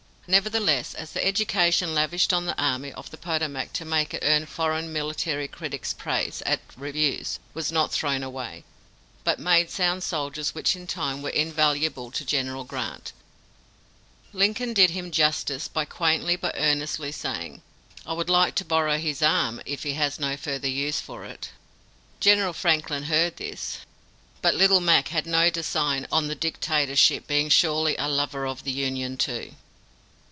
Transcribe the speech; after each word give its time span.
Nevertheless, 0.27 0.93
as 0.93 1.11
the 1.11 1.25
education 1.27 1.93
lavished 1.93 2.31
on 2.31 2.45
the 2.45 2.57
Army 2.57 2.93
of 2.93 3.11
the 3.11 3.17
Potomac 3.17 3.73
to 3.73 3.83
make 3.83 4.13
it 4.13 4.23
earn 4.25 4.45
foreign 4.45 4.93
military 4.93 5.45
critics' 5.49 5.91
praise 5.93 6.41
at 6.45 6.61
reviews, 6.77 7.37
was 7.53 7.69
not 7.69 7.91
thrown 7.91 8.23
away, 8.23 8.63
but 9.25 9.39
made 9.39 9.69
sound 9.69 10.03
soldiers 10.03 10.55
which 10.55 10.73
in 10.73 10.87
time 10.87 11.21
were 11.21 11.31
invaluable 11.31 12.11
to 12.11 12.23
General 12.23 12.63
Grant, 12.63 13.11
Lincoln 14.31 14.73
did 14.73 14.91
him 14.91 15.11
justice 15.11 15.67
by 15.67 15.83
quaintly, 15.83 16.37
but 16.37 16.55
earnestly, 16.57 17.11
saying: 17.11 17.61
"I 18.05 18.13
would 18.13 18.29
like 18.29 18.55
to 18.55 18.63
borrow 18.63 18.99
his 18.99 19.21
arm 19.21 19.61
if 19.65 19.83
he 19.83 19.95
has 19.95 20.17
no 20.17 20.37
further 20.37 20.69
use 20.69 21.01
for 21.01 21.25
it." 21.25 21.49
(General 22.21 22.53
Franklin 22.53 23.03
heard 23.03 23.35
this.) 23.35 23.79
But 24.41 24.55
"Little 24.55 24.79
Mac" 24.79 25.09
had 25.09 25.25
no 25.25 25.49
design 25.49 26.07
on 26.09 26.29
the 26.29 26.35
dictatorship, 26.35 27.27
being 27.27 27.49
surely 27.49 27.97
a 27.97 28.07
lover 28.07 28.47
of 28.47 28.63
the 28.63 28.71
Union, 28.71 29.17
too. 29.17 29.55